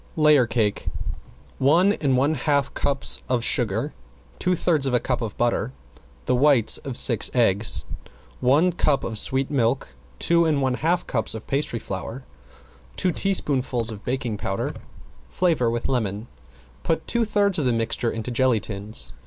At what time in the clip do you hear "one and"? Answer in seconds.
1.59-2.17